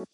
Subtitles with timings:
[0.00, 0.06] こ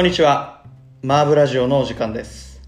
[0.00, 0.64] んにちは。
[1.02, 2.60] マーブラジオのお時間です。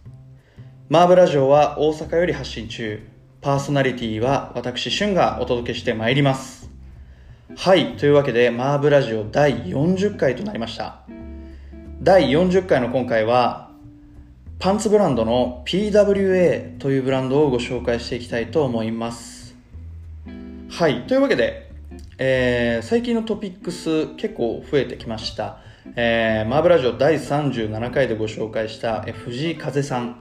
[0.89, 3.05] マーブラジオは大阪より発信中。
[3.41, 6.71] パーソナリティは私、シュンがお届けしてまいります。
[7.57, 7.97] はい。
[7.97, 11.03] というわけで、マーブラジオ第40回となりました。
[12.01, 13.62] 第40回の今回は、
[14.63, 19.57] パンツブランドの PWA というブランドをご紹介していきたいと思います。
[20.71, 21.05] はい。
[21.09, 21.69] というわけで、
[22.17, 25.59] えー最近のトピックス結構増えてきました。
[25.97, 30.21] えーマーブラジオ第37回でご紹介した、えー藤井風さん。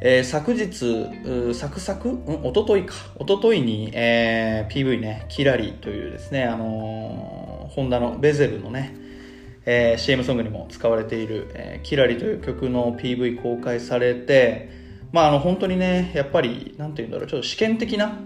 [0.00, 2.94] えー昨日、うサクサクんおとといか。
[3.16, 8.96] おとといに、えー PV ね、キラリというですね、あのーホンダのベゼルのね、
[9.70, 14.70] えー CM ソングにも使われている、えーキラリという曲の PV 公開されて、
[15.12, 18.18] まああの本当にね、やっぱり、なんて言うんだろう、ちょっと試験的な、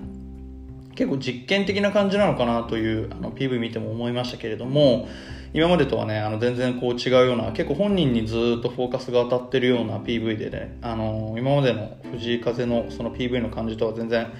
[0.94, 5.08] 結構実験的な感じなのかなというあの PV 見ても思いましたけれども
[5.55, 14.33] 今までとはねあの全然こう違うような結構本人にずっとフォーカスが当たってるような PV でねあの今までの藤井風のその PV の感じとは全然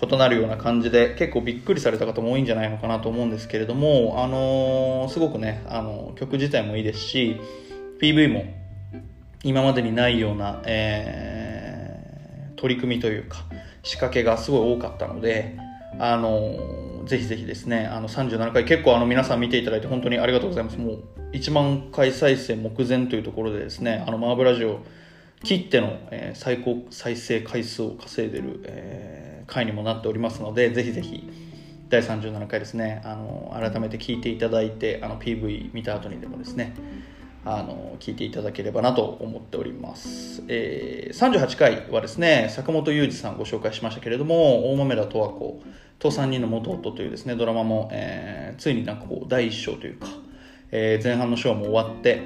[0.00, 7.40] 異なるような感じで結構びっくりされた方も多いんじゃないのかなと思うんですけれども、あのすごくねあの曲自体もいいですし
[8.00, 8.44] PV も
[9.42, 11.88] 今までにないような、えー
[12.58, 13.44] 取り組みというか
[13.82, 15.56] 仕掛けがすごい多かったので
[15.98, 20.76] あのぜひぜひですねあの37回結構あの皆さん見ていただいて本当にありがとうございます。
[20.76, 24.80] もう1万回再生目前というところでですねあのマーブラジオ
[25.44, 31.28] 切っての、えー最高再生回数を稼いでる、えー回にもなっておりますのでぜひぜひ
[31.88, 36.74] 第37回ですねあの改めて聞いていただいてあの PV 見た後にでもですね
[37.44, 45.62] あの聞いていただければなと思っております、えー38回はですね坂本裕二さんご紹介しましたけれども大豆田十和子
[45.98, 50.08] と3人の元夫というですねドラマも、えーついになんかこう第1章というか、
[50.70, 52.22] えー前半の章も終わって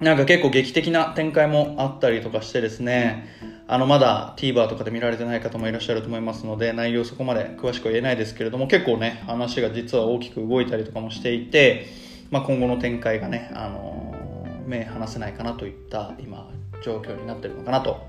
[0.00, 3.28] なんか結構劇的な展開もあったりとかしてですね、
[3.68, 11.86] あのまだ TVer とかで見られてない方もいらっしゃると思いますので、内容そこまで詳しくは言えないですけれども、結構ね、話が実は大きく動いたりとかもしていて、
[12.30, 14.22] まあ、今後の展開がね、あのー
[14.66, 16.50] 目離せないかなといった今、
[16.84, 18.06] 状況になってるのかなと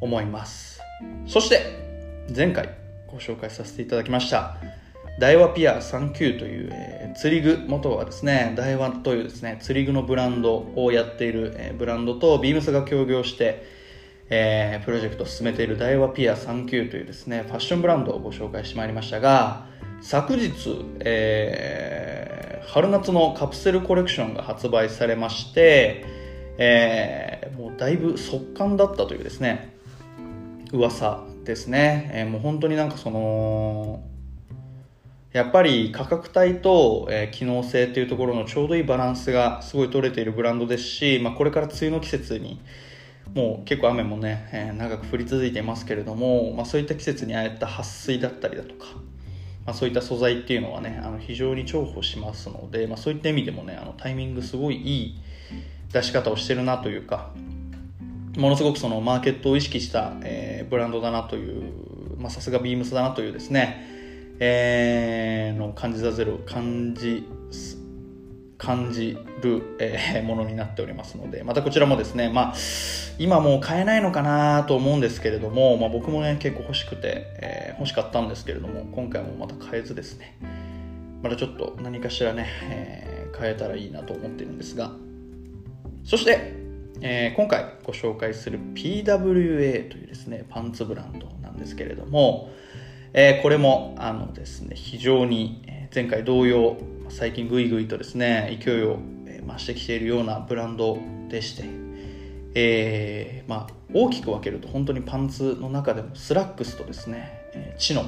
[0.00, 0.80] 思います。
[1.26, 1.60] そして、
[2.34, 2.68] 前回
[3.10, 4.56] ご紹介させていただきました、
[5.20, 13.64] 大和ピア39という、えー釣り具元はですね大和というですね釣り具のブランドをやっている、えーブランドとビームスが協業して、
[14.30, 19.66] えープロジェクトを進めている大和ピア39というですねファッションブランドをご紹介してまいりましたが
[20.00, 20.52] 昨日、
[21.00, 26.04] えー春夏のカプセルコレクションが発売されまして、
[26.58, 29.76] えーもうだいぶ速乾だったというですね
[30.72, 34.02] 噂ですね、えーもう本当になんかその
[35.32, 42.60] やっぱり価格帯と、えー機能性っていうところのちょうどいいバランスがすごい取れているブランドですし、まあ、これから梅雨の季節に
[43.32, 48.86] もう結構雨もね、えー長く降り続いていますけれども、まあ、そういった季節にああいった撥水だったりだとか、
[49.64, 55.20] まあ、そういった素材っていうのはねあの非常に重宝しますので、まあ、そういった意味でもねあのタイミングすごいいい
[55.92, 57.30] 出し方をしてるなというか
[58.36, 61.62] ものすごくそのマーケットを意識した、えーブランドだなという、
[62.30, 63.86] さすがビームスだなというですね、
[64.40, 67.28] えーの感じさせる感じ
[68.58, 72.54] 感じる、えーものになっておりますのでまたこちらもですね、まあ、
[73.18, 80.38] 今もう買えないのかなと思うんですけれども、まあ、僕もね結構欲しくて、えー欲しかったんですけれども今回もまた買えずですね。
[81.22, 84.92] またちょっと何かしらね、えー買えたらいいなと思ってるんですが。
[86.04, 86.54] そして、
[87.00, 92.50] えー今回ご紹介する PWA というですねパンツブランドなんですけれども、
[93.12, 96.76] えーこれもあのですね非常にえー前回同様
[97.08, 98.98] 最近ぐいぐいとですね勢いを
[99.46, 101.62] 増してきているようなブランドでして、
[102.56, 108.04] えーまあ、大きく分けると本当にパンツの中でもスラックスとですね、チノ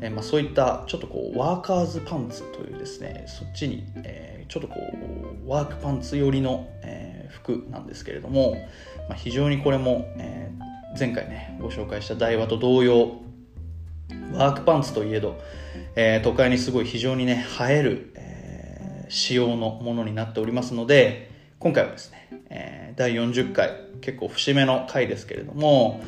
[0.00, 4.74] えーまあ、そういったちょっとこうワーカーズパンツというですねそっちに、えーちょっとこ
[5.46, 8.52] うワークパンツ寄りの、え服なんですけれども、
[9.08, 10.50] まあ、非常にこれも、え
[10.98, 13.22] 前回ねご紹介したダイワと同様
[14.32, 15.40] ワークパンツといえど、
[15.96, 23.70] えー都会にすごい非常にね映える、えー仕様のものになっておりますので今回はですね、えー第40回
[24.00, 26.02] 結構節目の回ですけれども、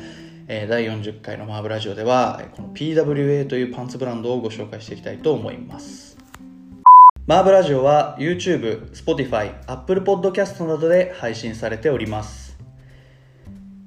[0.47, 6.15] えー第40回のマーブラジオではこの PWA というパンツブランドをご紹介していきたいと思います。
[7.27, 12.55] マーブラジオは YouTube、Spotify、Apple Podcast などで配信されております。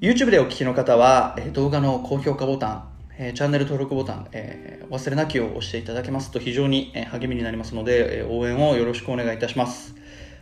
[0.01, 2.89] YouTube でお聞きの方は、動画の高評価ボタン、
[3.21, 9.97] えチャンネル登録ボタン、えー、忘れなきを押していただけますと非常に、え励みになりますので、え応援をよろしくお願いいたします。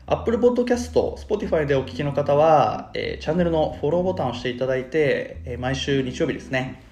[0.06, 6.82] Apple Podcast、Spotify でお聞きの方は、えチャンネルのフォローボタンを押していただいて、え毎週日曜日ですね、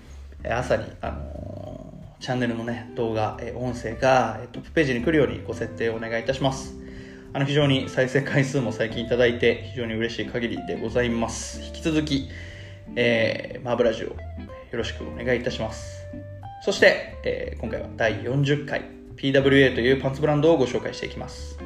[0.49, 6.75] 朝に、あのチャンネルのね、動画、え音声がトップページに来るようにご設定をお願いいたします。
[7.35, 11.61] あの非常に再生回数も最近いただいて非常に嬉しい限りでございます。
[11.61, 12.31] 引き続き、
[12.97, 14.34] えー、マーブラジオ
[14.75, 16.05] よろしくお願いいたします。
[16.65, 18.83] そして、えー、今回は第40回
[19.17, 21.57] PWA というパンツブランドをご紹介していきます。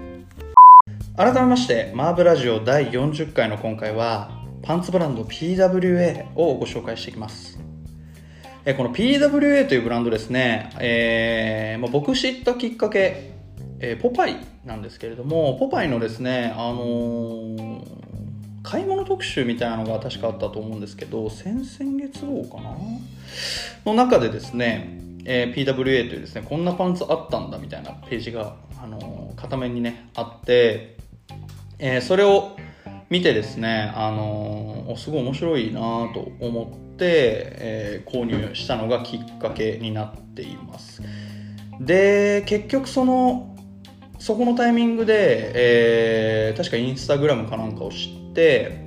[1.16, 4.30] 改めまして、マーブラジオ第40回の今回は、
[4.62, 7.58] パンツブランド PWA をご紹介していきます。
[8.66, 13.32] えこの PWA というブランドですね、えーまあ、僕知ったきっかけ、
[13.80, 18.07] えー、ポパイなんですけれども、ポパイのですね、あのー
[18.68, 22.76] 買い物特集みたいなのが確かあったと思うんですけど先々月号かな？
[23.86, 30.96] の中でですね、えー、PWA というですねこんなパンツあったんだみたいなページが、あのー、片面にねあって、
[31.78, 32.56] えー、それを
[33.08, 35.80] 見てですね、あの、すごい面白いな
[36.12, 41.00] と思って、え、購入したのがきっかけになっています。
[41.80, 43.56] で結局その
[44.18, 48.78] そこのタイミングで、えー、確かインスタグラムかなんかを知って、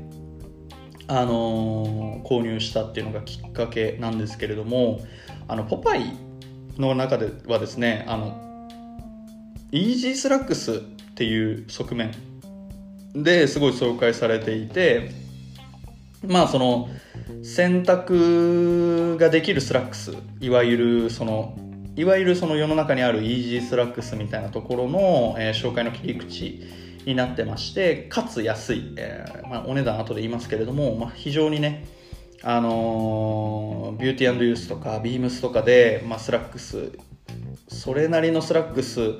[1.07, 5.01] あのー、購入したっていうのがきっかけなんですけれども
[5.50, 6.15] あのポパイ
[6.77, 8.69] の中ではですねあの
[9.74, 10.77] イージースラックスっ
[11.15, 12.12] ていう側面
[13.13, 15.12] ですごい紹介されていて
[16.25, 16.88] まあその
[17.44, 21.57] 洗濯ができるスラックスいわゆるその
[21.98, 26.63] いわゆるその世の中にあるイージースラックスみたいなところの、えー、紹介の切り口
[27.06, 31.86] になってましてかつ安い、えーまあ、お値段後で言いますけれども、まあ、非常にね
[32.44, 36.92] あのー、 BEAUTY & YOUTH とか BEAMS とかで、まあ、スラックス
[37.68, 39.19] それなりのスラックス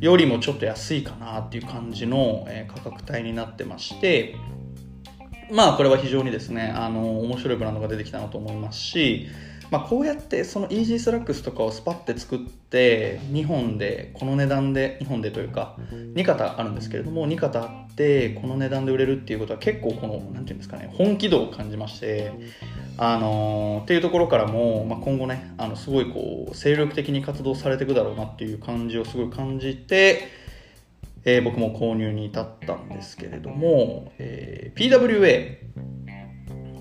[0.00, 4.34] よりもちょっと安いかなっていう感じの、えー、価格帯になってまして
[5.50, 9.28] まあこれは非常にですね、あのー、面白いブランドが出てきたなと思いますし
[9.70, 22.32] まあ、こうやってそのイージースラックスとかをスパッて作って2本でこの値段で2本でというか2型あるんですけれども2型あってこの値段で売れるっていうことは結構この何て言うんですかね本気度を感じまして
[22.96, 30.48] あのー、っていうところからも、まあ、今後ねあのすごいこう精力的に活動されていくだろうなっていう感じをすごい感じて
[31.24, 35.58] えー、僕も購入に至ったんですけれども、えー、PWA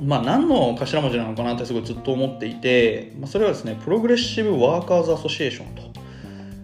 [0.02, 5.76] まあ、何の頭文字なのかなってすごいずっと思っていて、まあ、それはですね Progressive・ Workers・ Association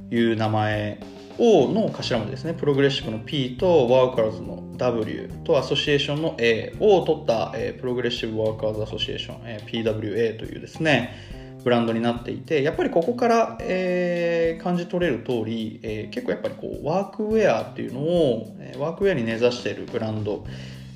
[0.10, 1.00] という名前
[1.40, 2.54] をの頭文字ですね。
[2.54, 20.46] プログレッシブの P とワーカーズの W とアソシエーションの A を取った、えー、 Progressive Workers Association、えー、PWA というですねブランドになっていてやっぱりここから、えー、感じ取れる通り、えー、結構やっぱりこうワークウェアっていうのを、えー、ワークウェアに根ざしているブランド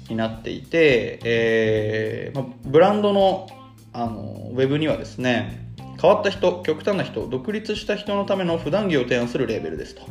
[0.09, 3.47] になっていて、えーまブランドの
[3.93, 10.03] あのウェブにはですね変わった人極端な人独立した人のための普段着を提案するレーベルですと、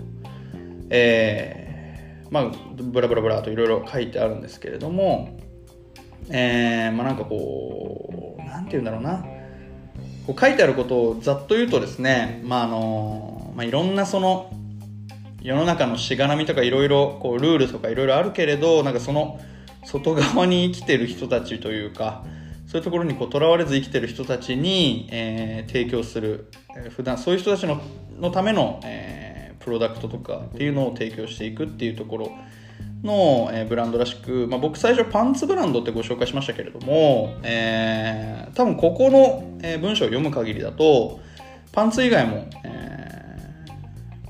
[0.90, 5.38] えー、まあブラブラブラといろいろ書いてあるんですけれども、
[6.30, 9.24] えー、まあなんかこうなんて言うんだろうな。
[10.26, 14.52] こう書いてあることをざっと言うとですね、まああのまあ、いろんなその
[15.40, 19.40] 世の中のしがらみとかいろいろルールとかいろいろあるけれどなんかその
[19.86, 22.24] 外側に生きてる人たちというか
[22.66, 27.80] そういうところにとらわれず生きてる人たちに、えー、提供する、えー、普段そういう人たちの
[28.18, 32.32] のための、えー、プロダクトとかっていうのを提供していくっていうところ
[33.02, 41.20] の、えー、ブランドらしく、まあ、僕最初パンツブランドってご紹介しましたけれども、えー、多分ここの、えー、文章を読む限りだと
[41.72, 42.95] パンツ以外も、え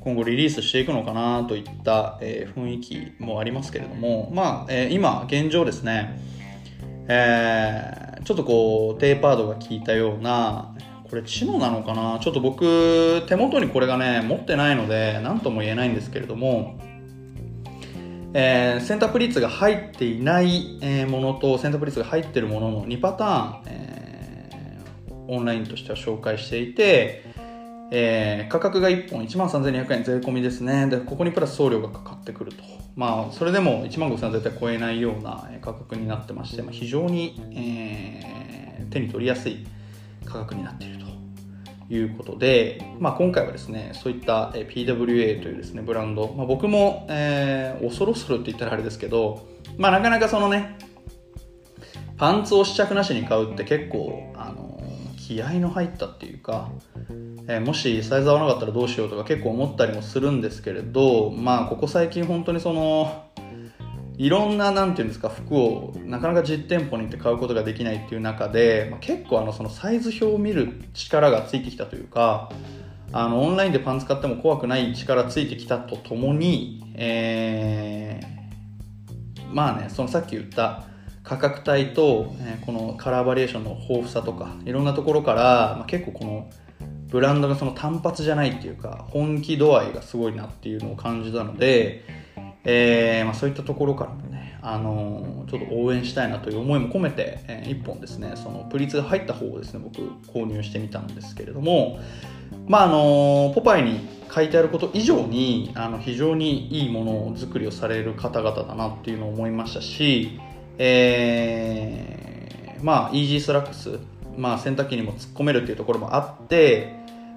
[0.07, 6.21] 今後リリースしていくのかなといった、えー、雰囲気もありますけれども、まあ、えー、今、現状ですね、
[7.09, 10.77] えー、ちょっとこう、テーパードが効いたような、
[11.11, 12.21] これチノなのかな？
[12.21, 16.79] ちょっと僕、手元にこれがね、持ってないので、何とも言えないんですけれども、
[18.33, 27.35] えー、選択率が入っていないものと選択率が入ってるものの2パターン、えー、オンラインとしては紹介していて、
[27.91, 30.87] えー、価格が1本1万3200円税込みですね。
[30.89, 32.63] でここにプラス送料がかかってくると。
[32.97, 39.67] まあそれでも1万5000円絶対超えないような価格になってまして、まあ、非常に、えー、手に取りやすい
[40.25, 41.07] 価格になっていると。
[41.89, 49.47] いうことで、まあ、今回はですねそういった PWA というですねブランド、まあ、僕も、えー、恐る恐るって言ったらあれですけど、
[49.79, 50.77] まあ、なかなかそのね
[52.17, 54.81] パンツを試着なしに買うって結構あの
[55.17, 56.71] 気合の入ったっていうか、
[57.49, 63.27] えー、もしサイズ合わなかったらどうしようとか結構思ったりもするんですけれどまあここ最近本当にその
[64.19, 72.51] いろんななんていうんですか服をなかなか実店舗に行って買うことができないっていう中で、まあ、結構あのそのサイズ表を見る力がついてきたというか
[73.13, 80.85] あのオンラインでパンツ買っても怖くない力ついてきたとともに、えー、まあねそのさっき言った
[81.23, 86.49] 価格帯と、えこのカラーバリエーションの豊富さとかいろんなところから、まあ、結構この
[87.09, 92.05] ブランドがその単発じゃないっていうか本気度合いがすごいなっていうのを感じたので、
[92.65, 100.01] えー、まあ、そういったところからもね、あのー、ちょっと応援したいなという思いも込めて、えー、1本ですねそのプリーツが入った方をですね僕
[100.33, 102.01] 購入してみたんですけれども
[102.67, 104.01] まああのポパイに
[104.35, 110.41] 書いてあること以上にあの非常にいいものを作りをされる方々だなっていうのを思いましたし
[110.79, 113.99] えー、まあ、イージースラックス、
[114.37, 116.95] まあ、洗濯機にも突っ込めるっていうところもあって、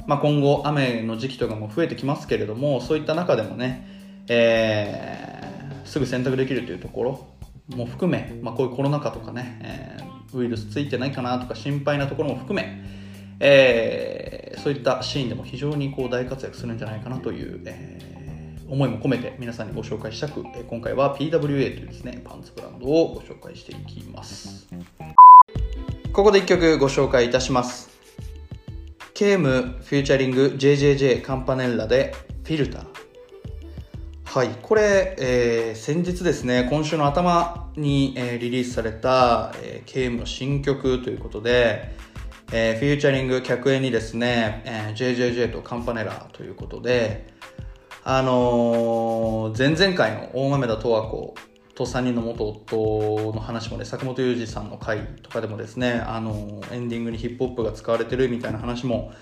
[0.08, 7.28] まあ、今後雨の時期とかも増えてきますけれどもそういった中でもね、えー、すぐ洗濯できるというところ
[7.76, 12.84] も含め、まあ、こういうコロナ禍とかね、えー、ウイルスついてないかなとか心配なところも含め、
[13.40, 18.20] えー、そういったシーンでも非常にこう大活躍するんじゃないかなという、えー
[18.70, 24.68] 思いも込めて皆さんにご紹介したく、今回は PWA というですねパンツブランドをご紹介していきます。
[26.12, 27.90] ここで1曲ご紹介いたします。
[29.14, 32.86] ケームフューチャリング JJJ カンパネッラでフィルター。
[34.26, 41.96] はい、これ、えー、先日ですね、今週の頭に、えー、リリースされた、えー、 KM の新曲ということで、
[42.52, 47.28] えー、フューチャリング客演にですね、えー、JJJ と Campanella ということで、
[48.04, 51.36] あのー、前々回の大豆田十和子
[51.80, 59.14] と3人の元夫の話もね坂本雄二さんの回とかでもですね、あの、エンディングにヒップホップが使われてるみたいな話も、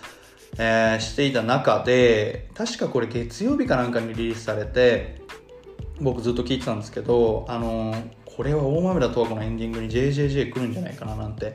[0.58, 5.22] えー、していた中で確かこれ月曜日かなんかにリリースされて
[6.02, 7.94] 僕ずっと聞いてたんですけど、あの、
[8.26, 11.54] これは大豆田十和子のエンディングに JJJ 来るんじゃないかななんて、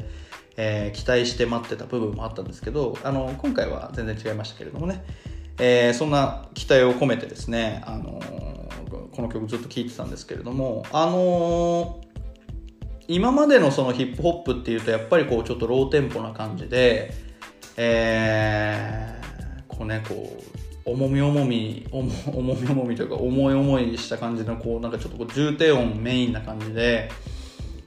[0.57, 5.05] えー、期待して待ってた部分もあったんですけど、あの今回は全然違いましたけれどもね。
[5.59, 12.13] えー、そんな期待を込めてですね、あのー、この曲ずっと聴いてたんですけれども、あのー、
[13.09, 17.13] 今までのそのヒップホップっていうとやっぱりこうちょっとローテンポな感じで、
[17.77, 22.03] えー、こうねこう重み重み重
[22.55, 27.11] み重みというか重い重いした感じのこうなんかちょっとこう重低音メインな感じで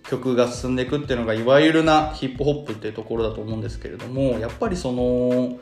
[0.10, 5.57] 曲が進んでいくっていうのがいわゆるなヒップホップっていうところだと思うんですけれどもやっぱりその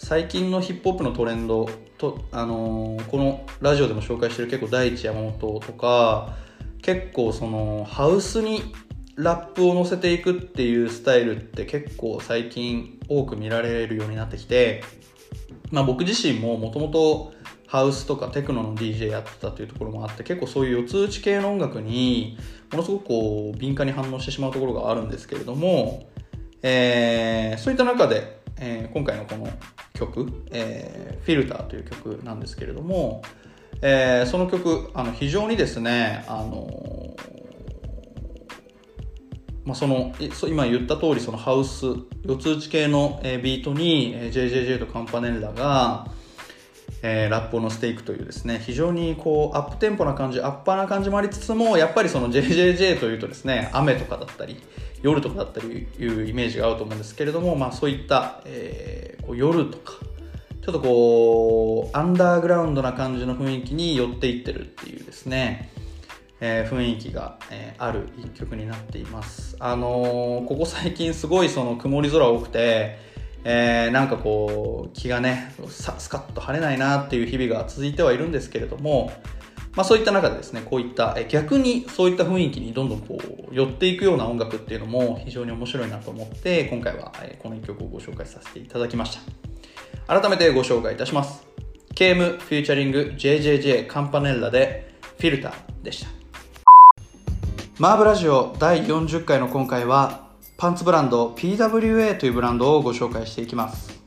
[0.00, 6.36] 最近のヒップホップのトレンドと、あのー、このラジオでも紹介してる結構大地山本とか
[6.82, 8.72] 結構そのハウスに
[9.16, 14.84] ラップを乗せていくっていうスタイルって結構最近多く見られるようになってきて、
[15.72, 17.32] まあ、僕自身ももともと
[17.66, 22.38] ハウスとかテクノの DJ やってたというところもあって結構そういう四つ打ち系の音楽に
[22.70, 26.08] ものすごくこう敏感に反応してしまうところがあるんですけれども、
[26.62, 29.48] えー、そういった中で、えー、今回のこの
[29.94, 33.22] 曲、えー、フィルターという曲なんですけれども、
[33.82, 37.16] えー、その曲あの非常にですねあの
[39.64, 40.14] まあ、その
[40.48, 41.84] 今言った通りそのハウス
[42.24, 46.06] 四つ打ち系のビートに JJJ とカンパネルラが、
[47.02, 54.60] えー、ラップを乗せていくというですね非常にこうアップテンポな感じアッパーな感じもありつつもやっぱりその JJJ というとですね雨とかだったり
[55.02, 59.92] 夜とかだったりいうイメージが合うと思うんですけれども、まあ、そういった、えー、こう夜とか
[60.62, 65.70] ちょっとこうアンダーグラウンドな感じの雰囲気に寄っていってるっていうですね、
[66.40, 69.56] えー、雰囲気が、えー、ある一曲になっています。
[69.60, 73.07] あのー、ここ最近すごいその曇り空多くて
[73.50, 79.10] えー、なんかこう気がねスカッと晴れないなっていう日々が続いてはいるんですけれども、
[79.74, 83.18] まあ、そういった中でですね、こういった逆にそういった雰囲気にどんどんこ
[83.50, 87.10] う寄っていくような音楽っていうのも非常に面白いなと思って、今回は
[87.42, 89.18] この一曲をご紹介させていただきまし
[90.06, 90.20] た。
[90.20, 91.46] 改めてご紹介いたします。
[91.94, 96.10] ケームフューチャリング JJJ カンパネッラでフィルターでした。
[97.78, 100.27] マーブラジオ第40回の今回は
[100.60, 104.02] パンツブランド PWA というブランドをご紹介していきます。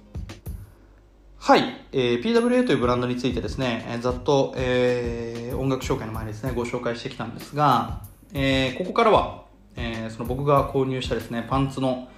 [1.37, 8.01] はい、えー、PWA というブランドについてですね、えー、ざっと、えー、音楽紹介の前にですね、ご紹介してきたんですが、
[8.33, 9.45] えー、ここからは、
[9.77, 12.09] えー、その僕が購入したですね、パンツの、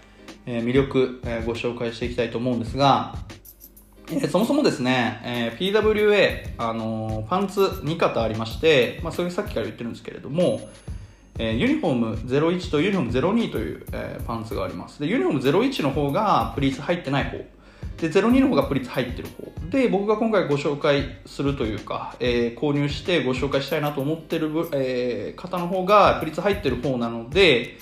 [0.48, 3.14] 魅力、えー、ご紹介していきたいと思うんですが、
[4.10, 10.60] えー、そもそもですね、えー、PWA、あのー、パンツ2型ありまして、まあ、それさっきから言ってるんですけれども、
[11.40, 15.00] えー、ユニフォーム01とユニフォーム02という、えー、パンツがあります。
[15.00, 17.38] でユニフォーム01の方がプリーツ入ってない方。
[17.98, 19.52] で02の方がプリーツ入ってる方。
[19.70, 27.78] で僕が今回ご紹介するというか、えー、購入してご紹介したいなと思ってる、えー、方の方がプリーツ入ってる方なので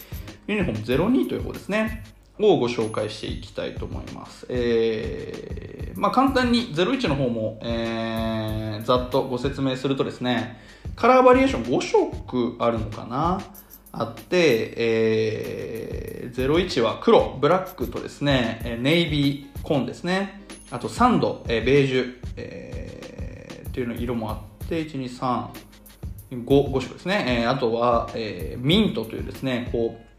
[0.48, 2.04] ユニフォーム02という方ですね。
[2.50, 4.46] をご紹介していきたいと思います。
[4.50, 10.60] えー、まあ、簡単に01の方も、えー、ざっとご説明するとですね、
[10.96, 13.42] カラーバリエーション5色あるのかな？
[13.94, 20.42] あって、えー、01は黒、ブラックとですね、ネイビー、コーンですね。
[20.72, 25.48] あとサンド、えー、ベージュ、えー、っていうの色もあって、1、2、3、
[26.32, 27.42] 5, 5色ですね。
[27.44, 30.11] えー、あとは、えー、ミントというですね、こう、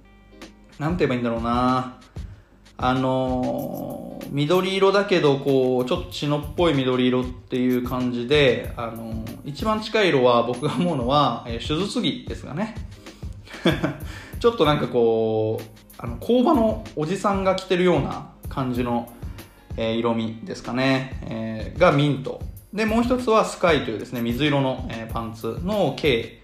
[0.82, 1.96] なんて言えばいいんだろうな
[2.76, 12.74] あのー、緑色だけど、こう、ちょっと血のっぽい緑色っていう感じで、あのー、一番近い色は僕が思うのは、 えー、手術着ですがね。
[14.40, 15.64] ちょっとなんかこう、
[15.98, 19.08] あの、工場のおじさんが着てるような感じの、
[19.76, 22.40] えー、色味ですかね、えー、がミント。
[22.74, 26.42] で、もう一つはスカイというですね、水色の、えー、パンツの計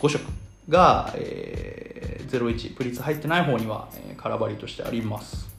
[0.00, 0.22] 5色
[0.68, 1.83] が、えー、
[2.38, 5.54] 01、プリーツ入ってない方には、えー、空張りとしてあります。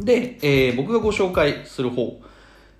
[0.00, 2.20] で、えー、僕がご紹介する方、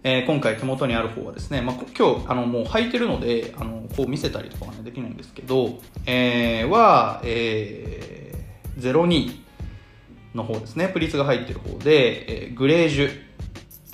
[0.03, 9.41] えー、今回手元にある方はですね、まあ、今日、あの、もう履いてるので、あの、こう見せたりとかは、ね、できないんですけど、えー、は、えー、02
[10.35, 13.11] の方ですね、プリーツが入ってる方で、えー、グレージュ、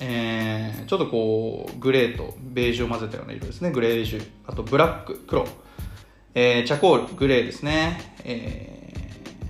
[0.01, 4.27] えー、ちょっとこう、グレーとベージュを混ぜたような色ですね、グレージュ。
[4.45, 5.47] あと、ブラック、黒。
[6.35, 8.13] えー、チャコール、グレーですね。
[8.25, 8.82] えー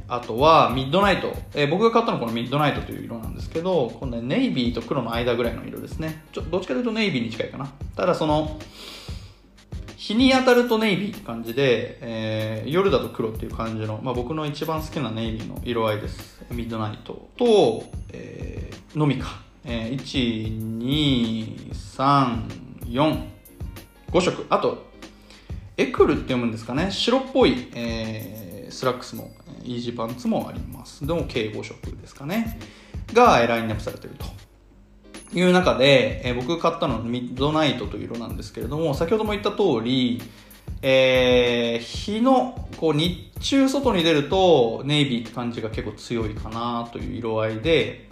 [0.07, 6.24] あとはミッドナイト、えー、僕が買ったのはこのミッドナイトという色なんですけどこの、ね、ネイビーと黒の間ぐらいの色ですね。
[6.31, 7.72] ちょどっちかというとネイビーに近いかな。
[7.95, 8.60] ただその
[10.03, 16.43] 日に当たるとネイビーって感じで、えー、夜だと黒っていう感じの、まあ、僕の一番好きなネイビーの色合いです。
[16.51, 19.98] ミッドナイトと、えー、のみか、えー、
[22.85, 24.46] 12345色。
[24.50, 24.92] あと
[25.77, 26.92] エクリュって読むんですかね。
[26.92, 28.43] 白っぽい、えー、
[28.74, 29.31] スラックスも
[29.64, 31.05] イージーパンツもあります。
[31.05, 32.59] でも、計5色ですかね。
[33.14, 34.25] がラインナップされてると。
[35.38, 40.22] いう中で、え、僕買ったのはミッドナイトという色なんですけれども、先ほども言った通り、
[40.81, 48.07] えー、日の、こう、日中外に出ると、ネイビーって感じが結構強いかなという色合いで、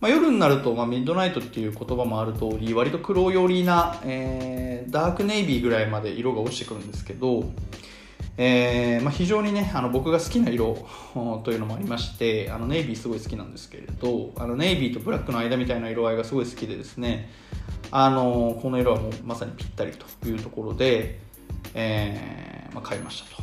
[0.00, 7.44] まあ、夜になると、まあ、ミッドナイトっていう言葉もある通り、割と黒寄りな、えー、ダークネイビーぐらいまで色が落ちてくるんですけど、
[8.38, 10.86] えーまあ、非常にねあの僕が好きな色
[11.44, 17.30] というのもありましてあのネイビーすごい好きなんですけれどあのネイビーとブラックの間みたいな色合いがすごい好きでですね
[17.90, 21.18] あのこの色はもうまさにぴったりというところで、
[21.74, 23.42] えーまあ、買いましたと。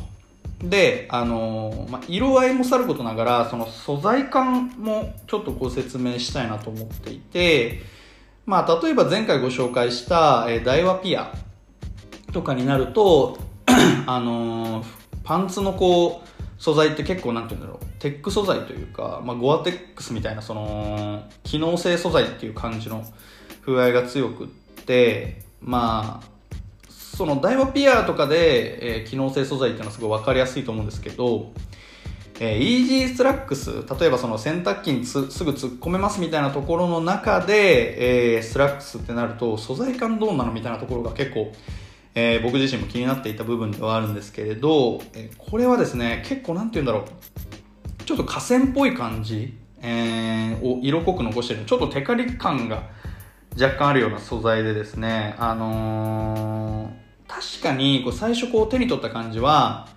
[0.64, 7.80] であの、まあ、色合いもさることながらその素材感もちょっとご説明したいなと思っていて、
[8.44, 11.32] まあ、例えば前回ご紹介した、えー、 DAIWA PIER
[12.32, 13.38] とかになると
[14.06, 14.86] あのー、
[15.24, 17.86] パンツのこう素材って結構なんて言うんだろう。
[18.00, 23.04] テック素材というか、まあ、 GORE-TEX みたいなその機能性素材っていう感じの
[23.64, 24.48] 風合いが強くっ
[24.86, 26.26] てまあ
[26.88, 31.52] その DAIWA PIER とかで、えー、機能性素材っていうのはすごい分かりやすいと思うんですけど、
[32.40, 41.52] えー、イージースラックス例えばその洗濯機にすぐ突っ込めますみたいなところの中で、えー、スラックスってなると素材感どうなのみたいなところが結構
[42.14, 52.90] えー、僕自身も気になっていた部分ではあるんですけれど、え、これはですね、結構なんて言うんだろう、ちょっと化繊っぽい感じ、えー、を色濃く残してる、ちょっとテカリ感が
[53.60, 56.90] 若干あるような素材でですね、あの
[57.28, 59.88] 確かにこう最初こう手に取った感じは、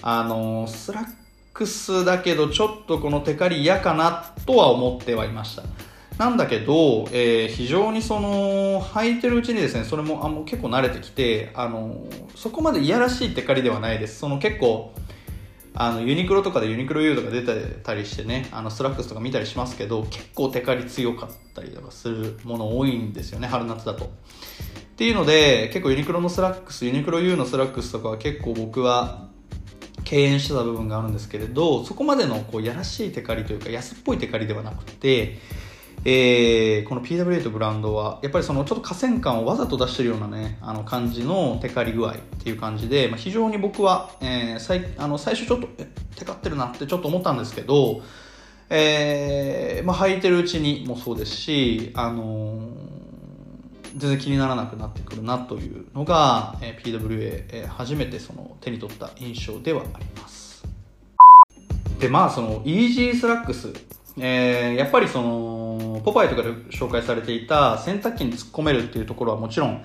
[0.00, 1.04] あのスラッ
[1.52, 5.62] クスだけどちょっとこのテカリ嫌かなとは思ってはいました。
[6.18, 14.92] なんだけど、えー、非常にその履いてるうちにですねそれもあもう結構慣れてきてあのそこまでいやらしいテカリではないですその結構
[15.74, 24.04] あのユニクロとかでユニクロ U とか出てたりしてねあのスラックスとか見たりしますけど結構テカリ強かったりとかするもの多いんですよね春夏だと。
[24.04, 24.08] っ
[24.94, 29.28] ていうので結構ユニクロのスラックスユニクロ U のスラックスとかは結構僕は
[30.04, 35.38] 敬遠してた部分があるんですけれどそこまでのこうやらしいテカリというか安っぽいテカリではなくて
[36.04, 45.68] えー、この PWA とブランドはやっぱりそのちょっと化繊感をわざと出してるようなねあの感じのテカリ具合っていう感じで、まあ、非常に僕は、えー、最あの最初ちょっと
[46.16, 48.02] テカってるなってちょっと思ったんですけど、
[48.68, 52.62] えーまあ、履いてるうちにもそうですし、あのー、
[53.96, 60.42] 全然気にならなくなってくるなというのが、え PWA、え初めてその手に取った印象ではあります。
[62.00, 63.72] でまあそのイージースラックス、
[64.18, 69.84] えー、やっぱりそのポパイとかで紹介されていた洗濯機に突っ込めるっていうところはもちろん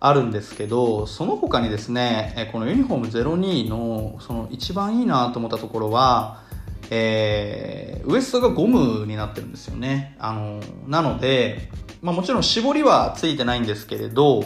[0.00, 6.46] あるんですけどその他にですねこのユニフォーム02のその一番いいなと思ったところは
[6.90, 10.16] えー、ウエストがゴムになってるんですよね。
[10.18, 14.42] あの、なので、まあもちろん絞りはついてないんですけれど、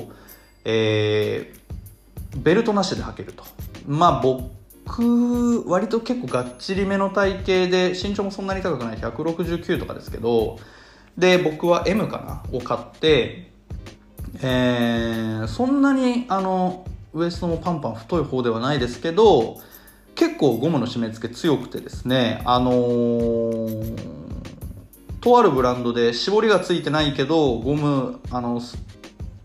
[0.65, 3.45] えー、ベルトなしで履けると。
[3.87, 10.59] まあ僕、割と結構がっちりめの体型で、身長もそんなに高くない169とかですけど、
[11.17, 13.51] で、僕は M かなを買って、
[14.43, 19.61] えー、そんなにあの、ウエストもパンパン太い方ではないですけど、
[20.15, 23.97] 結構ゴムの締め付け強くてですね、あのー、
[25.21, 28.61] とあるブランドで絞りがついてないけど、ゴム、あの、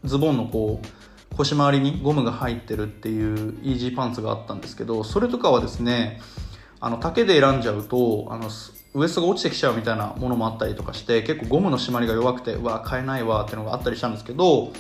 [0.04, 6.20] ズボンのこう、腰回りにゴムが入ってるっていうイージーパンツがあったんですけど、それとかはですね、
[6.80, 8.50] あの、丈で選んじゃうと、あの、
[8.98, 14.74] ウエストが落ちてきちゃうみたいなものもあったりとかして、結構ゴムの締まりが弱くて、うわ、買えないわっていうのがあったりしたんですけど、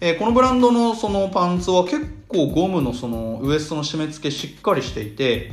[0.00, 5.52] えー、このブランドのそのパンツは結構ゴムのそのウエストの締め付けしっかりしていて、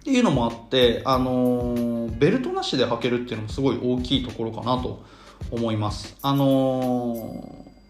[0.00, 5.04] っていうのもあって、あのー、ベルトなしで履けるっていうのもすごい大きいところかなと
[5.52, 6.16] 思います。
[6.20, 7.14] あの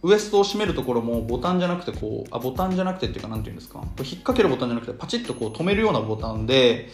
[0.02, 6.90] ー、ウエストを締めるところもボタンじゃなくてこう、あ、ボタンじゃなくてっていうかなんていうんですか、引っ掛けるボタンじゃなくてパチッとこう止めるようなボタンで、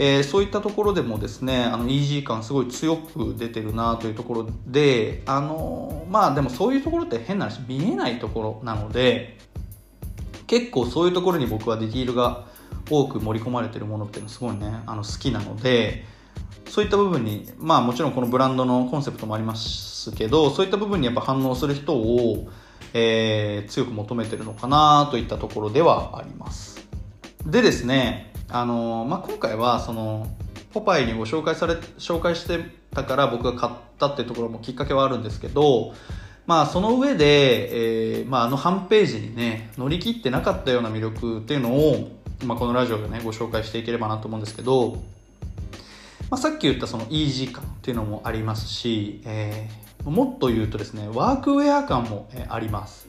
[0.00, 9.36] えー、そういったところでもですねあのイージー感すごい強く出てるなというところであのまあでもそういうところって変な話見えないところなので
[10.46, 12.46] 結構そういうところに僕はディティールが
[12.88, 16.04] 多く盛り込まれてるものっていうのすごいねあの好きなので
[16.68, 22.48] そういった部分にまあもちろんこのブランドのコンセプトもありますけどそういった部分にやっぱ反応する人を、
[22.94, 26.86] えー、強く求めてるのかなといったところではあります。
[27.44, 30.26] でですねあのまあ、今回はその
[30.72, 32.58] ポパイにご紹介され紹介して
[32.94, 35.92] たから僕が買ったっていうところもきっかけはあるんですけど、
[36.46, 42.10] まあ、その上で、えーまあ、あの半ページにね乗り切ってなかったような魅力っていうのを、
[42.44, 44.92] まあ、このラジオでねご紹介していければなと思うんですけど、
[46.30, 53.07] まあ、さっき言ったそのイージー感っていうのもありますし、えー、もっと言うとですねワークウェア感も、あります。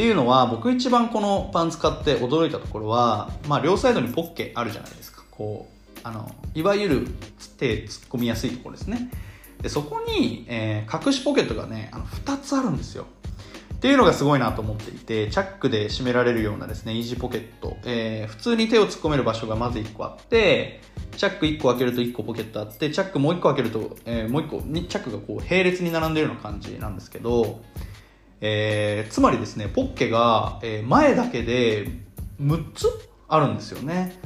[0.00, 5.24] っていうのは僕一番このパンツ買って驚いたところは、まあ、両サイドにポッケあるじゃないですか。
[5.30, 7.06] こうあのいわゆる
[7.58, 9.10] 手突っ込みやすいところですね。
[9.60, 13.04] でそこに、えー、隠しポケットがねあの2つあるんですよ。
[13.74, 20.80] っていうのがすごいなと思っていてチャックで閉められるようなですねイージーポケット、えー、普通に手を突っ込める場所がまず1個あって
[21.18, 27.60] チャック1個開けると1個ポケットあってチャックもう1個開けると、えー、もう1個にチャックがこう並列に並んでるような感じなんですけど
[28.40, 31.88] えー、つまりですね、ポッケが、前だけで
[32.40, 32.86] 6つ
[33.28, 34.18] あるんですよね。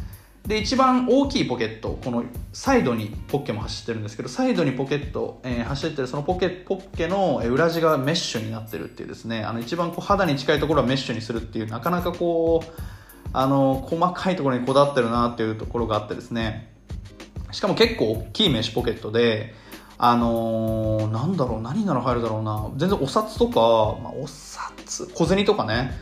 [0.46, 12.70] で、一番大きいポケット、このサイドにポッケも走ってるんですけど、サイドにポケット、えー、走ってるそのポケポッケの裏地がメッシュになってるっていうですね、あの一番こう肌に近いところはメッシュにするっていう、なかなかこう、
[13.32, 16.70] あの、細かいところにこだわってるなっていうところがあってですね、
[17.50, 19.54] しかも結構大きいメッシュポケットで、
[19.98, 22.70] あのー、なんだろう、何なら入るだろうな。
[22.76, 25.92] 全然お札とか、まあ、お札、小銭とかね。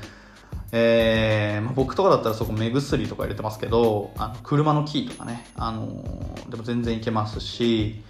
[0.75, 8.03] えー、まあ、僕とかだったらそこ目薬とか入れてますけど、あの車のキーとかね、あのー、でも全然いけますし、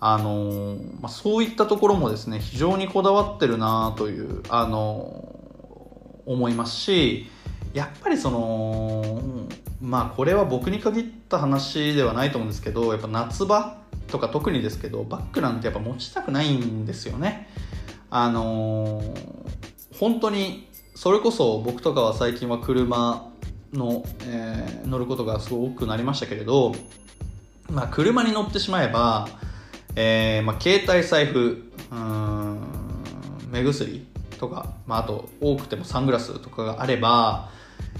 [0.00, 5.38] あのー、まあ、そういったところもですね、非常にこだわってるなという、あの
[6.26, 7.30] 思いますし、
[7.72, 9.20] やっぱりその、
[9.80, 13.81] まあこれは僕に限った話ではないと思うんですけど、やっぱ夏場
[14.12, 17.48] とか特にですけどバッグなんてやっぱ持ちたくないんですよね。
[18.10, 23.32] あのー、本当にそれこそ僕とかは最近は車
[23.72, 26.74] の、えー、乗ることがすごく多くなりましたけれど、
[27.70, 29.28] まあ、車に乗ってしまえば、
[29.96, 32.60] えーまあ、携帯財布うん
[33.50, 34.06] 目薬
[34.38, 37.48] とか、まあ、あと多くてもサングラスとかがあれば、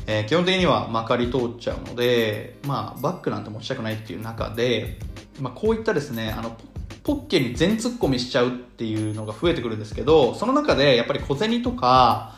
[0.06, 4.98] えー、基本的にはまかり通っちゃうので、まあ、バッグなんて持ちたくないっていう中で
[5.40, 6.56] まあ、こういったですね、あの、
[7.04, 12.34] ポッケに全突っ込みしちゃうっていうのが増えてくるんですけど、その中でやっぱり小銭とか、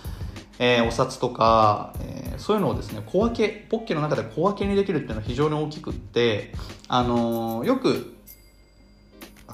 [0.58, 6.52] えー、お札とか、えー、そういうのをですね、小分け、ポッケの中で小分けにできるっていうのは非常に大きくって、
[6.88, 8.14] あのー、よく、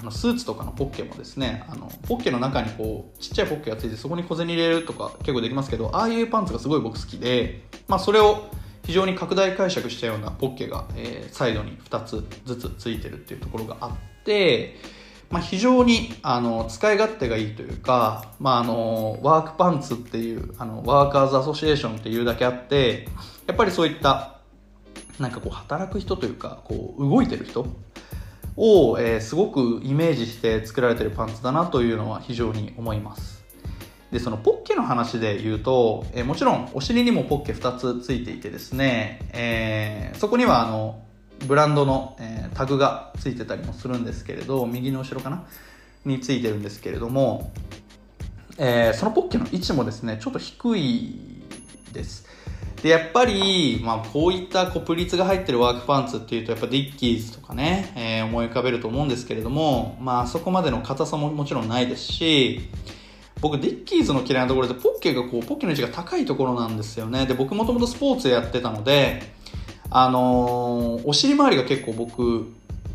[0.00, 8.48] あのスーツとかのポッケもですねあのポッケの中にこうちっちゃいポッケがついてそこに小銭入れるとか結構できますけどああいうパンツがすごい僕好きで、まあ、それを
[8.84, 13.90] 非常に拡大解釈したようなポッケが、えー、サイドに2つずつついてるっていうところがあっ
[14.24, 14.76] て、
[15.30, 23.06] まあ、非常にあの使い勝手がいいというか、まあ、あのワークパンツっていうあのワーカーズアソシエーションっていうだけあって
[23.46, 24.38] やっぱりそういった
[25.20, 27.66] なんかこう働く人というかこう動いてる人
[28.56, 33.39] を、えー、すごくイメージして作られてるパンツだなというのは非常に思います。
[34.10, 41.02] でそのポッケの話で言うと、えー、もちろんお尻にもポッケ2つついていてですね、えー、そこにはあの
[41.46, 45.44] ブランドの、えー、タグがついてたりもするんですけれど右の後ろかな？
[46.04, 47.52] についてるんですけれども、
[48.58, 51.42] えー、そのポッケの位置もですねちょっと低い
[51.92, 52.26] です。
[52.82, 62.70] でやっぱり、まあ、こういったこうプリツが入ってるワークパンツっていうとやっぱディッキーズとかね、えー、思い浮かべると思うんですけれども、まあ、そこまでの硬さももちろんないですし
[63.40, 67.26] 僕 Dickies の嫌いなところでポッケがこうポッケの位置が高いところなんですよね。
[67.26, 69.22] で僕もともとスポーツやってたので
[69.90, 72.52] あのー、お尻周りが結構僕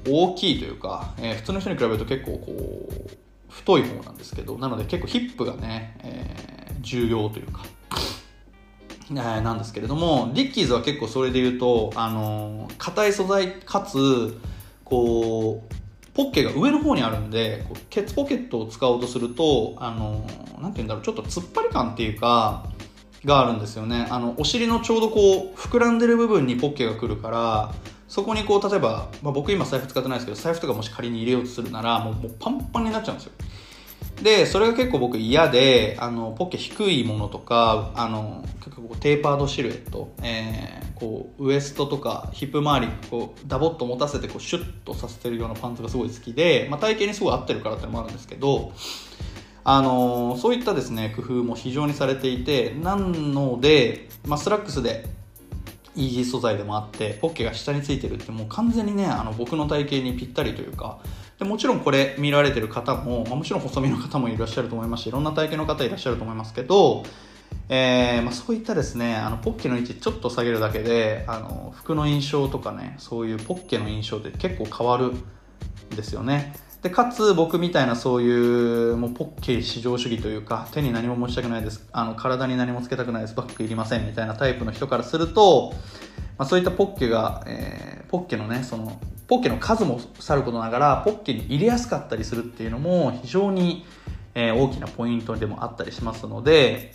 [0.07, 3.11] 大きいというか、えー、普通の人に比べると結構こう
[3.49, 7.63] 太い方なんですけどなので結構ヒップがね、えー、重要というか、
[9.11, 14.39] えー、なんですけれども Dickies は結構それで言うとあの硬い素材かつ
[14.83, 15.84] こう
[16.15, 20.25] ポッケが上の方にあるんでこうケツポケットを使おうとするとあの
[20.61, 22.65] 何て言うんだろうちょっと突っ張り感っていうか
[23.25, 24.07] があるんですよね。
[24.09, 27.73] あのお尻のちょうどこう膨らんでる部分にポッケが来るから
[28.07, 33.33] そこにこう例えば、まあ、僕今財布使ってないですけど財布とかもし仮に入れようとするならもうもうパンパンになっちゃうんですよ。
[34.21, 48.71] でそれが結構僕嫌であのポッケ低いものとかあの結構テーパードシルエット、えー、こうウエストとかヒップ周りこうダボっと持たせてこうシュッとさせてるようなパンツがすごい好きで、まあ、体型にすごい合ってるからってのもあるんですけど
[49.65, 55.05] あのそういったですね工夫も非常にされていてなので、まあ、スラックスで
[55.95, 60.99] イージー素材でもあってポッケが下についてるってもう完全にねあの僕の体型にぴったりというか
[61.39, 67.03] でもちろんこれ見られてる方も、まあ、もちろん細身の方もいらっしゃると思いますしいろんな体型の方いらっしゃると思いますけど、
[67.67, 75.23] えーまあ、そういったですねあのポッケの位置ちょっと下げるだけであの服の印象とかねそういうポッケの印象って結構変わるん
[75.95, 76.53] ですよね。
[76.85, 81.83] でかつ僕みたいなそういうもうポッケ至上主義というか手に何も持ちたくないです。
[81.91, 83.33] あの体に何もつけたくないです。
[83.33, 85.73] バッグいりませんみたいなタイプの人からすると、
[86.37, 93.83] まあ、そういったポッケが、えー、ポッケのねそのポッケの数もさることながらポッケに入れやすかったりするっていうのも非常に、
[94.35, 96.93] えー、大きなポイントでもあったりしますので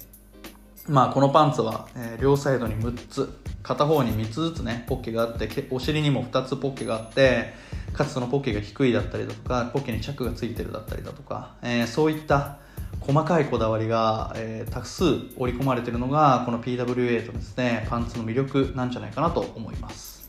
[0.90, 7.55] まあこのパンツは、えー、両サイドに6つ片方に3つずつねポッケがあってお尻にも2つポッケがあって
[7.92, 12.59] かつそのポッケが低いだったりだとかポッケにチャックがついてるだったりだとか、えー、そういった
[12.98, 15.05] 細かいこだわりが、えー、多数
[15.37, 20.29] 織り込まれてるのがこの PWA とですねパンツの魅力なんじゃないかなと思います。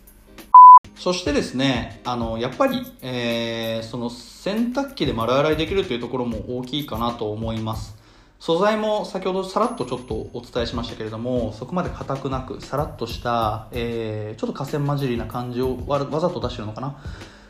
[0.95, 8.00] そしてですねあのやっぱり、えー、その洗濯機で丸洗いできるというところも大きいかなと思います。
[8.41, 16.97] 素材も先ほどさらっとちょっとお伝えしましたけれどもそこまで硬くなくさらっとした、えー、ちょっと河川混じりな感じをわざと出してるのかな？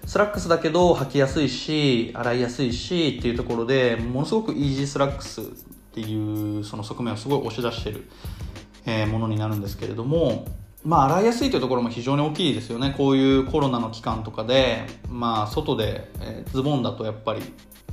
[0.06, 5.46] スラックスだけど履きやすいし洗いやすいしっていうところでものすごくイージースラックスっ
[5.94, 8.10] ていうその側面をすごい押し出してる、
[8.86, 10.46] えー、ものになるんですけれども
[10.84, 12.94] まあ洗いやすいというところも非常に大きいですよね。
[12.98, 17.42] こういうコロナの期間とかでまあ外で、えー、ズボンだとやっぱり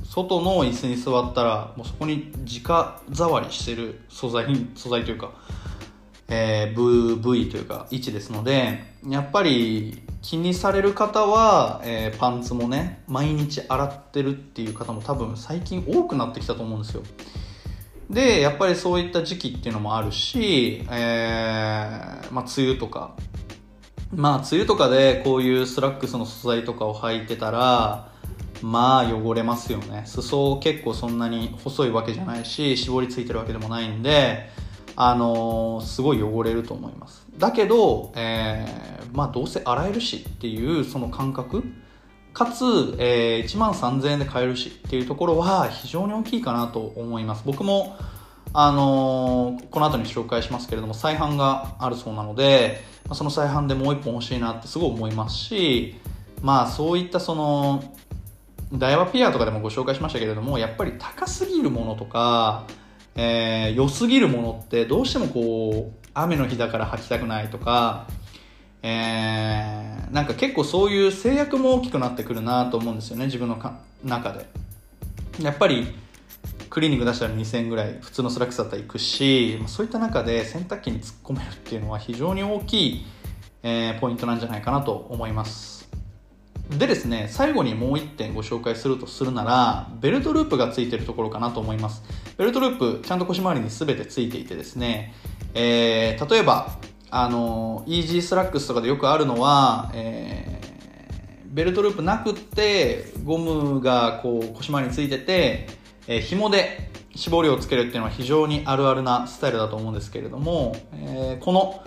[0.03, 5.31] 外の椅子に座ったらもうそこに直触りしてる素材素材というか、
[6.27, 17.03] えー、部位というか位置ですのでやっぱり気にされる方は、えー、パンツもね毎日洗ってるっていう方も多分最近多くなってきたと思うんですよ。
[18.09, 23.15] でやっぱりそういった時期っていうのもあるし、えー、まあ梅雨とか。
[24.11, 28.08] まあ梅雨とかでこういうスラックスの素材とかを履いてたら
[28.61, 30.03] まあ汚れますよね。
[30.05, 34.49] 裾結構そんなに細いわけじゃないし絞りついてるわけでもないんで
[34.95, 37.25] あのー、すごい汚れると思います。
[37.37, 41.63] だけど、えー、まあどうせ洗えるしっていうその感覚。
[42.31, 42.63] かつ、
[42.99, 47.43] えー、1万3000円で買えるしっていうところは非常に大きいかなと思います。
[47.45, 47.97] 僕も
[48.53, 52.81] あのー、この後に紹介しますけれども再販があるそうなので
[53.13, 55.95] その再販でもう1本欲しいなってすごい思いますし
[56.41, 57.83] まあそういったその
[58.73, 62.65] ダイワピアとかでもご紹介しましたけれどもやっぱり高すぎるものとか、
[63.15, 68.07] えー、良すぎるものってどうしてもこう雨の日だから履きたくないとか、
[68.83, 74.47] えー、なんか結構そういう制約も大きくなってくるなと思うんですよね自分のか中で。
[75.41, 75.87] やっぱり
[76.69, 83.05] クリーニング出したら2000円ぐらい普通のスラックスだったら行くしそういった中で洗濯機に突っ込めるっていうのは非常に大きい、
[83.63, 85.78] えー、ポイントなんじゃないかなと思います。
[86.69, 92.03] でですね最後にもう1点ご紹介するとするならベルトループがついてるところかなと思います。
[92.37, 95.13] ベルトループちゃんと腰回りに全てついていてですね、
[95.55, 96.77] えー、例えば
[97.09, 105.67] あのイージースラックスとかでよくあるのは、えー、ベルトループなくってゴムがこう腰回りについてて、
[106.07, 111.81] えー、紐で脂肪量をつけるっていうのは非常にあるあるなスタイルだと思うんですけれども、えー、この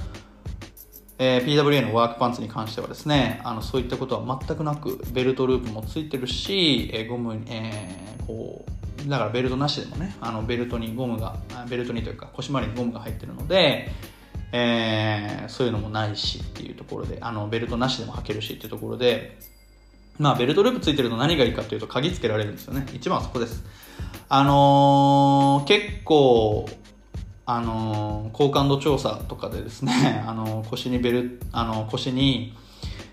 [1.25, 8.65] えー、PWA のワークパンツに関してはですねあのそういったことは全くなくベルトループもついてるし、えー、ゴム、えー、こ
[9.07, 11.37] うだからベルトなしでもねあのベルトにゴムが
[11.69, 13.89] ベルトにというか腰回りにゴムが入ってるので、
[14.51, 19.39] えー、そういうのもないしっていうところであのベルトなしでも履けるしっていうところで
[20.19, 22.85] まあベルトループついてると何がいいかというと鍵つけられるんですよね。
[22.93, 23.63] 一番はそこです。
[24.29, 26.69] あのー、結構
[27.45, 32.55] あの好感度調査とかでですね、 あの腰にベルあの腰に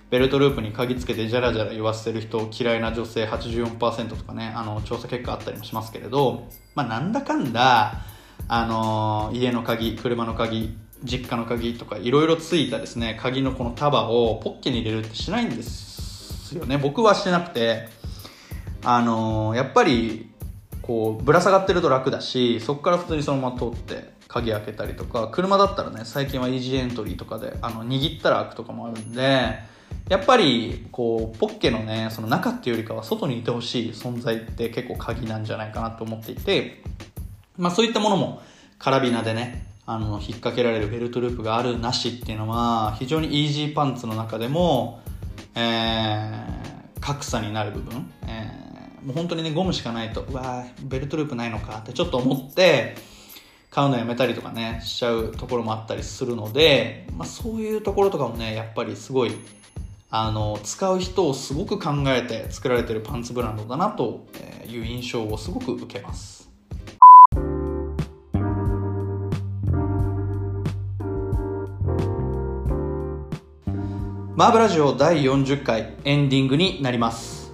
[0.09, 8.01] ベルトループに鍵つけてジャラジャラ言わせる人嫌いな女性84%とかねあの調査結果あったりもしますけれど、まあ、なんだかんだ
[8.47, 16.77] あの家の鍵車の鍵実家の鍵とかいろいろついたですね鍵のこの束をポッケに入れるってしないんですよね。
[16.77, 17.87] 僕はしてなくて
[18.83, 20.31] あのやっぱり
[20.81, 29.57] こうぶら下がってると楽だしそこから普通にそのまま通って鍵開けたりとか車だったらね最近はイージーエントリーとかであの握ったら開くとかもあるんで
[30.07, 36.83] やっぱりこうポッケのねその中っていうよりかは外にいてほしい存在って結構鍵なんじゃないかなと思っていて、
[37.57, 38.41] まあ、そういったものも
[38.77, 45.01] カラビナでねあの引っ掛けられるベルトループがあるなしっていうのは非常にイージーパンツの中でも、
[45.55, 52.97] えー、格差になる部分、えー、もう本当にねゴムしかないとうわベルトループないのかってちょっと思って
[53.69, 59.31] 買うのやめたりとかねしちゃうところもあったりするので、まあ、そういうところとかもねやっぱりすごい
[60.09, 64.25] あの使う人をすごく考えて作られてるパンツブランドだなと
[64.67, 66.49] いう印象をすごく受けます。
[74.35, 77.51] マーブラジオ第40回エンディングになります。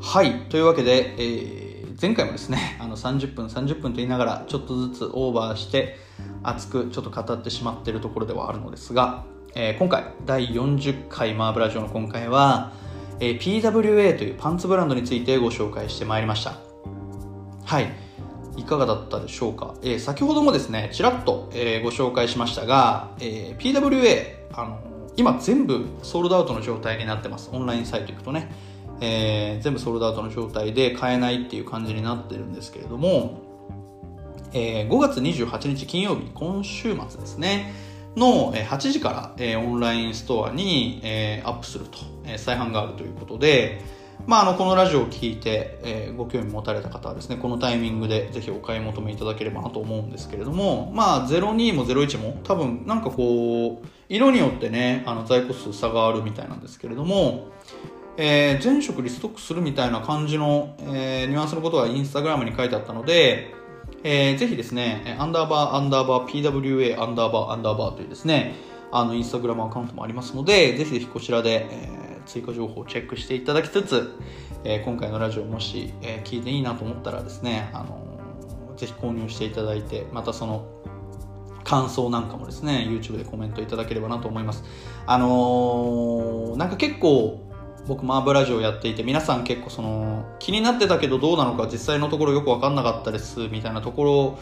[0.00, 1.63] はいというわけで、えー
[2.04, 5.96] 前回もですね あの30分30分と言いながらちょっとずつオーバーして
[6.42, 12.72] 熱くちょっと語ってしまっているところではあるのですが、えー、今回第40回マーブラジオの今回は、
[13.20, 16.56] えー、PWA というパンツブランドについてご紹介してまいりました。
[17.64, 17.90] はい。
[18.58, 24.78] いかがだったでしょうか、えー、先ほどもですねちらっと、えご紹介しましたが、え PWA あの
[25.16, 27.48] 今全部ソールドアウトの状態になってます。
[27.50, 28.73] オンラインサイト行くとね。
[29.00, 33.40] えー、全部ソールドアウトの状態で買えないっていう感じになってるんですけれども、
[34.52, 37.72] えー、5月28日金曜日、今週末ですね、
[38.16, 43.82] の8時から、えー、オンラインストアに、えー、アップすると、えー、再販があるということで、
[44.26, 57.48] まあ、あのこのラジオを聞いて、えー、ご興味持たれた方はですねこのタイミングでぜひお買い求めいただければなと思うんですけれども、まあ、02も01も多分なんかこう色によってねあの在庫数差があるみたいなんですけれども、
[58.16, 63.54] えー、全色リストックするみたいな感じの、えー、ニュアンスのことがインスタグラムに書いてあったので、
[64.04, 68.54] えー、ぜひですね、アンダーバー、アンダーバー、PWA、アンダーバー、アンダーバーというですね、
[68.92, 74.12] あの、インスタグラムアカウントもありますので、ぜひぜひこちらで、えー、追加情報をチェックしていただきつつ、
[74.62, 80.68] えー、今回のラジオもし、えー、聞いていいなと思ったらですね、あのー、ぜひ購入していただいて、またその、
[81.64, 84.64] 感想なんかもですね、YouTube でコメントいただければなと思います。
[85.06, 87.43] あのー、なんか結構、
[87.86, 94.38] 僕も油ジオやっていて皆さん結構その気になってたけどどうなのか実際のところよく分かんなかったですみたいなところ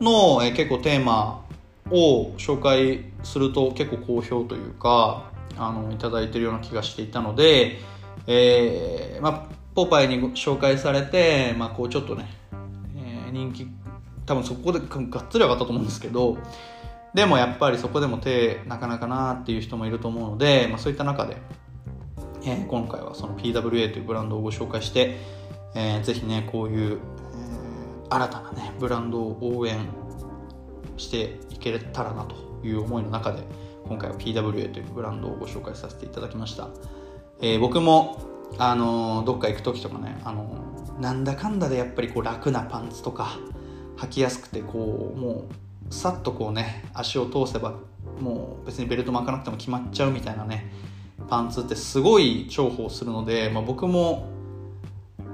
[0.00, 1.44] の、え結構テーマ
[1.90, 7.78] を紹介すると結構好評というかあのいただいてるような気がしていたので、
[8.26, 12.28] えー、まあ、ポパイに紹介されて、まあ、こうちょっとね、
[12.96, 13.66] えー、人気
[14.26, 16.38] 多分そこでがっつり上がったと思うんですけど
[17.12, 21.36] でもやっぱりそこでも手なかなかなっていう人もいると思うので、まあ、そういった中で
[22.46, 25.16] えー、今回はその PWA というブランドをご紹介して、
[25.74, 29.88] えー、ぜひねこういう、えー、新たなねブランドを応援
[30.96, 33.42] していけたらなという思いの中で
[33.84, 36.68] 今回は PWA というブランドをご紹介させていただきました、
[37.40, 38.22] えー、僕も
[38.58, 43.38] あのー、どっか行く時とかね、あのー、なんだかんだでやっぱりこう楽なパンツとか
[43.96, 45.48] 履きやすくてこうも
[45.90, 47.74] うさっとこうね足を通せば
[48.20, 50.70] もう別にベルト巻かなくても決まっちゃうみたいなね
[51.28, 54.28] パンツってすごい重宝するので、まあ、僕も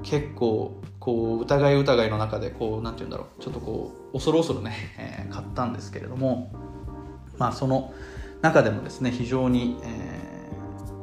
[0.02, 3.42] 結構こう疑い疑いの中でこうなんて言うんだろう。
[3.42, 6.52] ちょっとこう恐る恐るね、えー、買ったんですけれども
[7.38, 7.92] まあその
[8.42, 10.48] 中でもですね非常に、え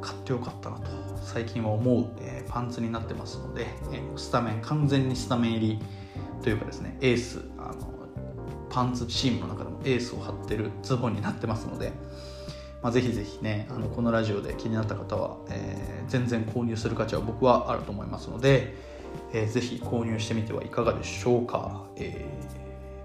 [0.00, 0.90] 買ってよかったなと
[1.22, 5.78] 最近は思う、えー、パンツになってますので、えー、スタメン完全にスタメン入り
[6.42, 7.98] というかですねエースあの
[8.70, 11.92] パンツチームの中でもエースを張ってるズボンになってますので、
[12.82, 18.74] まあ、ぜひぜひねあのこのラジオで気になった方は、えー、全然購入する価値は僕はあると思いますので、
[19.32, 22.24] えー、ぜひ購入してみてはいかがでしょうか、え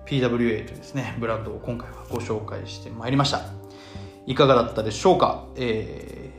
[0.06, 3.64] ー、PWA というですねブランドを今回はご紹介してまいりました。
[4.26, 6.30] いかがだったでしょうか、え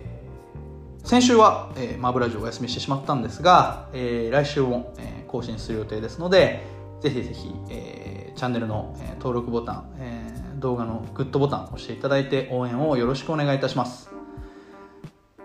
[1.03, 6.65] ー、先週は、えー、マブラジオお休みしてしまったんですが、えー、来週も、えー、更新する予定ですので
[7.03, 14.11] ぜひぜひ、えー、チャンネルの、えー、登録ボタン、えー、動画のグッドボタンを押していただいて応援をよろしくお願いいたします。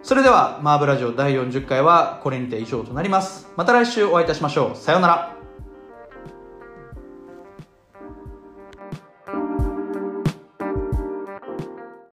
[0.01, 3.51] それではマーブラジオ第40回はこれにて以上となります。
[3.57, 4.77] また来週お会いいたしましょう。
[4.77, 5.38] さようなら。